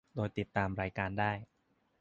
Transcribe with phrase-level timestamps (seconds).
[0.15, 1.31] โดยติดตามรายการได้